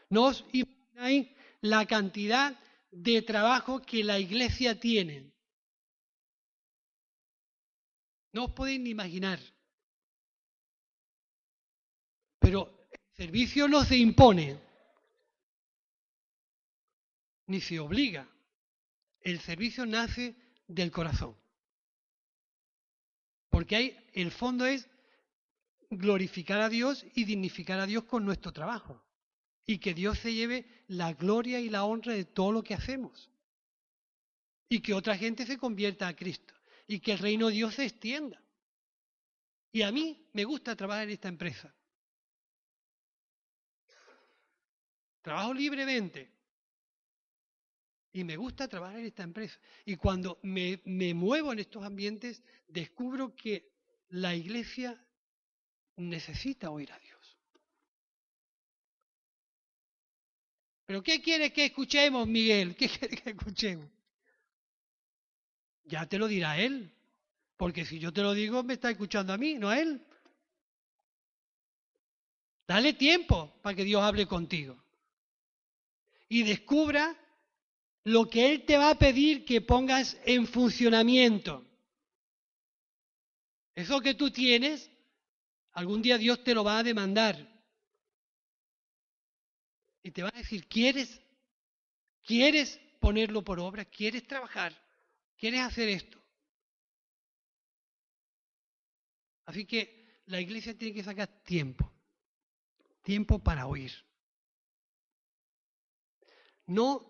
[0.09, 1.27] No os imagináis
[1.61, 2.57] la cantidad
[2.91, 5.31] de trabajo que la iglesia tiene.
[8.33, 9.39] No os podéis ni imaginar.
[12.39, 14.59] Pero el servicio no se impone,
[17.47, 18.27] ni se obliga.
[19.21, 20.35] El servicio nace
[20.67, 21.35] del corazón.
[23.49, 24.89] Porque hay, el fondo es
[25.89, 29.03] glorificar a Dios y dignificar a Dios con nuestro trabajo
[29.71, 33.29] y que Dios se lleve la gloria y la honra de todo lo que hacemos.
[34.67, 36.53] Y que otra gente se convierta a Cristo
[36.87, 38.43] y que el reino de Dios se extienda.
[39.71, 41.73] Y a mí me gusta trabajar en esta empresa.
[45.21, 46.29] Trabajo libremente.
[48.11, 49.57] Y me gusta trabajar en esta empresa.
[49.85, 53.71] Y cuando me, me muevo en estos ambientes, descubro que
[54.09, 55.01] la iglesia
[55.95, 57.20] necesita oír a Dios.
[60.91, 62.75] ¿Pero qué quiere que escuchemos, Miguel?
[62.75, 63.87] ¿Qué quiere que escuchemos?
[65.85, 66.93] Ya te lo dirá él.
[67.55, 70.05] Porque si yo te lo digo, me está escuchando a mí, no a él.
[72.67, 74.83] Dale tiempo para que Dios hable contigo.
[76.27, 77.15] Y descubra
[78.03, 81.65] lo que Él te va a pedir que pongas en funcionamiento.
[83.75, 84.91] Eso que tú tienes,
[85.71, 87.50] algún día Dios te lo va a demandar.
[90.03, 91.21] Y te va a decir, ¿quieres?
[92.23, 93.85] ¿Quieres ponerlo por obra?
[93.85, 94.73] ¿Quieres trabajar?
[95.37, 96.19] ¿Quieres hacer esto?
[99.45, 101.91] Así que la iglesia tiene que sacar tiempo,
[103.03, 103.91] tiempo para oír.
[106.67, 107.07] No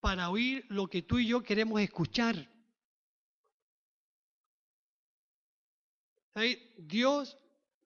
[0.00, 2.48] para oír lo que tú y yo queremos escuchar.
[6.76, 7.36] Dios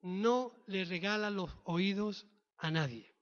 [0.03, 3.14] no le regala los oídos a nadie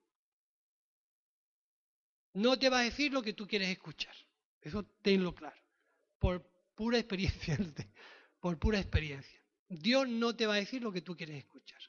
[2.35, 4.15] no te va a decir lo que tú quieres escuchar.
[4.61, 5.61] Eso tenlo claro.
[6.19, 6.43] Por
[6.75, 7.59] pura experiencia,
[8.41, 9.41] por pura experiencia.
[9.69, 11.81] Dios no te va a decir lo que tú quieres escuchar.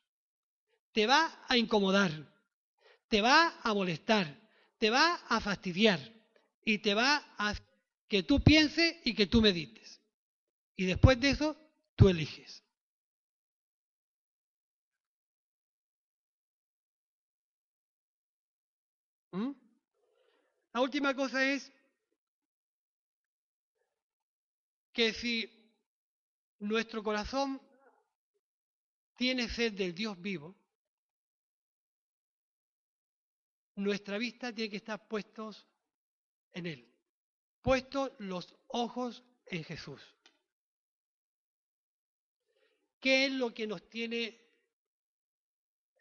[0.91, 2.11] Te va a incomodar,
[3.07, 4.39] te va a molestar,
[4.77, 5.99] te va a fastidiar
[6.63, 7.55] y te va a
[8.07, 9.99] que tú pienses y que tú medites.
[10.75, 11.57] Y después de eso,
[11.95, 12.63] tú eliges.
[19.31, 19.62] ¿Mm?
[20.73, 21.71] La última cosa es
[24.91, 25.47] que si
[26.59, 27.61] nuestro corazón
[29.15, 30.55] tiene sed del Dios vivo,
[33.75, 35.67] nuestra vista tiene que estar puestos
[36.53, 36.91] en Él,
[37.61, 40.01] puestos los ojos en Jesús.
[42.99, 44.39] ¿Qué es lo que nos tiene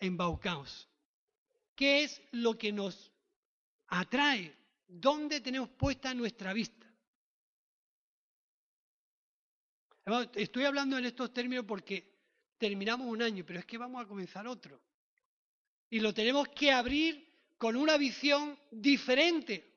[0.00, 0.88] embaucados?
[1.74, 3.12] ¿Qué es lo que nos
[3.88, 4.61] atrae
[4.94, 6.86] ¿Dónde tenemos puesta nuestra vista?
[10.34, 12.12] Estoy hablando en estos términos porque
[12.58, 14.82] terminamos un año, pero es que vamos a comenzar otro.
[15.88, 17.26] Y lo tenemos que abrir
[17.56, 19.72] con una visión diferente.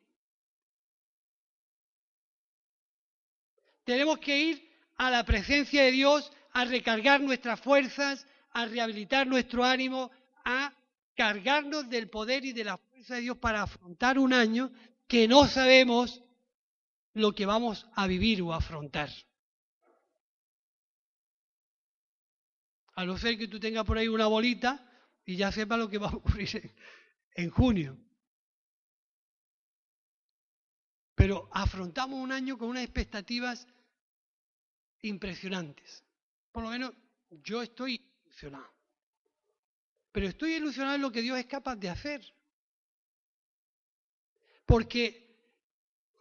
[3.85, 9.63] Tenemos que ir a la presencia de Dios, a recargar nuestras fuerzas, a rehabilitar nuestro
[9.63, 10.11] ánimo,
[10.43, 10.73] a
[11.15, 14.69] cargarnos del poder y de la fuerza de Dios para afrontar un año
[15.07, 16.23] que no sabemos
[17.13, 19.09] lo que vamos a vivir o afrontar.
[22.93, 24.89] A no ser que tú tengas por ahí una bolita
[25.25, 26.73] y ya sepas lo que va a ocurrir
[27.35, 27.97] en junio.
[31.15, 33.67] Pero afrontamos un año con unas expectativas
[35.01, 36.03] impresionantes.
[36.51, 36.91] Por lo menos
[37.29, 38.73] yo estoy ilusionado.
[40.11, 42.34] Pero estoy ilusionado en lo que Dios es capaz de hacer.
[44.65, 45.25] Porque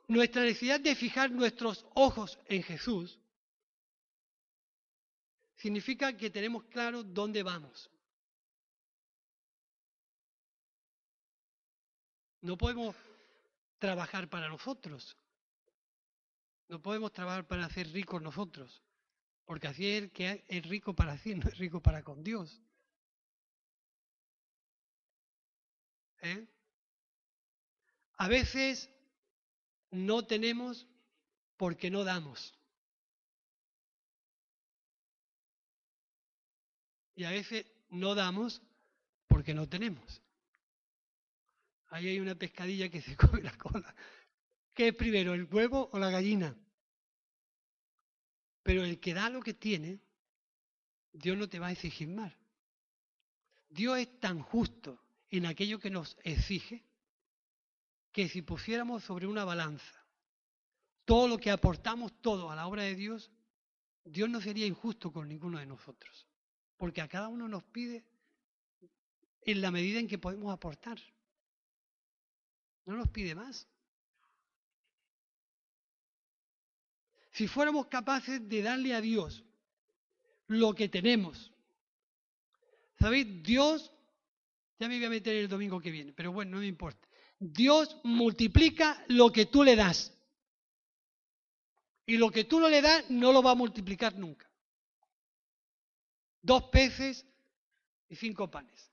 [0.09, 3.19] nuestra necesidad de fijar nuestros ojos en Jesús
[5.57, 7.91] significa que tenemos claro dónde vamos.
[12.43, 12.95] No podemos
[13.79, 15.17] trabajar para nosotros.
[16.69, 18.83] No podemos trabajar para hacer ricos nosotros.
[19.47, 22.61] Porque así es el que es rico para sí, no es rico para con Dios.
[26.23, 26.47] ¿Eh?
[28.17, 28.91] A veces
[29.91, 30.87] no tenemos
[31.57, 32.55] porque no damos.
[37.17, 38.61] Y a veces no damos
[39.29, 40.21] porque no tenemos.
[41.89, 43.95] Ahí hay una pescadilla que se come la cola.
[44.75, 46.57] ¿Qué es primero, el huevo o la gallina?
[48.65, 50.01] Pero el que da lo que tiene,
[51.13, 52.33] Dios no te va a exigir más.
[53.69, 55.01] Dios es tan justo
[55.31, 56.83] en aquello que nos exige
[58.15, 60.05] que si pusiéramos sobre una balanza
[61.05, 63.31] todo lo que aportamos todo a la obra de Dios,
[64.05, 66.27] Dios no sería injusto con ninguno de nosotros,
[66.77, 68.05] porque a cada uno nos pide
[69.43, 70.99] en la medida en que podemos aportar.
[72.87, 73.67] No nos pide más.
[77.33, 79.45] Si fuéramos capaces de darle a Dios
[80.47, 81.53] lo que tenemos,
[82.99, 83.43] ¿sabéis?
[83.43, 83.93] Dios,
[84.79, 87.09] ya me voy a meter el domingo que viene, pero bueno, no me importa.
[87.39, 90.13] Dios multiplica lo que tú le das.
[92.07, 94.51] Y lo que tú no le das no lo va a multiplicar nunca.
[96.43, 97.27] Dos peces
[98.09, 98.93] y cinco panes.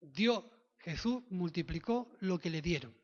[0.00, 0.44] Dios,
[0.78, 2.94] Jesús, multiplicó lo que le dieron.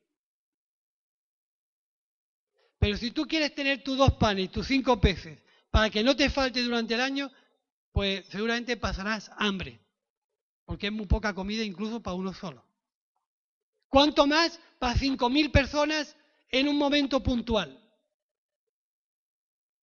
[2.79, 6.17] Pero si tú quieres tener tus dos panes y tus cinco peces para que no
[6.17, 7.31] te falte durante el año,
[7.93, 9.81] pues seguramente pasarás hambre.
[10.65, 12.68] Porque es muy poca comida incluso para uno solo.
[13.89, 16.17] ¿Cuánto más para cinco mil personas
[16.51, 17.79] en un momento puntual?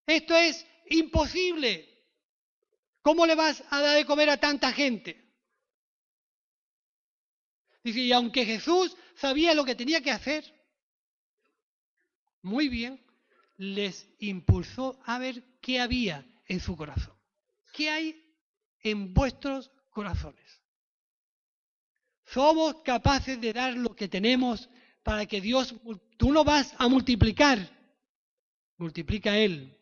[0.05, 1.91] Esto es imposible.
[3.01, 5.23] ¿Cómo le vas a dar de comer a tanta gente?
[7.83, 10.43] Dice, y aunque Jesús sabía lo que tenía que hacer,
[12.41, 13.03] muy bien,
[13.57, 17.15] les impulsó a ver qué había en su corazón.
[17.73, 18.35] ¿Qué hay
[18.81, 20.61] en vuestros corazones?
[22.35, 24.69] Somos capaces de dar lo que tenemos
[25.03, 25.73] para que Dios,
[26.17, 27.57] tú no vas a multiplicar,
[28.75, 29.73] multiplica Él.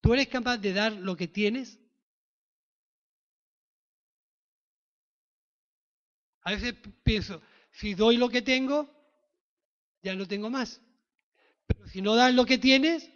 [0.00, 1.78] ¿Tú eres capaz de dar lo que tienes?
[6.42, 6.74] A veces
[7.04, 7.40] pienso,
[7.70, 8.90] si doy lo que tengo,
[10.02, 10.80] ya no tengo más.
[11.64, 13.08] Pero si no das lo que tienes,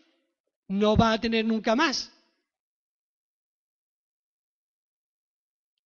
[0.68, 2.12] no vas a tener nunca más.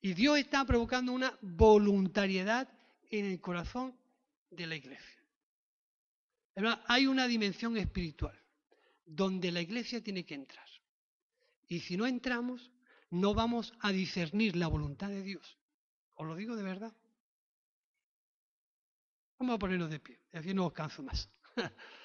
[0.02, 2.68] Y Dios está provocando una voluntariedad
[3.12, 3.96] en el corazón
[4.50, 5.22] de la iglesia.
[6.86, 8.38] hay una dimensión espiritual
[9.06, 10.66] donde la iglesia tiene que entrar.
[11.68, 12.70] Y si no entramos,
[13.10, 15.58] no vamos a discernir la voluntad de Dios.
[16.14, 16.92] Os lo digo de verdad.
[19.38, 21.28] Vamos a ponernos de pie, así no os canso más.